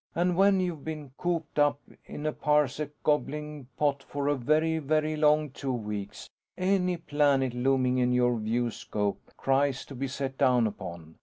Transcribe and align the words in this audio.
And 0.15 0.35
when 0.35 0.59
you've 0.59 0.83
been 0.83 1.11
cooped 1.15 1.59
up 1.59 1.79
in 2.07 2.25
a 2.25 2.33
parsec 2.33 2.89
gobbling 3.03 3.67
pot 3.77 4.01
for 4.01 4.27
a 4.27 4.35
very, 4.35 4.79
very 4.79 5.15
long 5.15 5.51
two 5.51 5.71
weeks, 5.71 6.27
any 6.57 6.97
planet 6.97 7.53
looming 7.53 7.99
in 7.99 8.11
your 8.11 8.39
viewscope 8.39 9.19
cries 9.37 9.85
to 9.85 9.93
be 9.93 10.07
set 10.07 10.39
down 10.39 10.65
upon. 10.65 11.17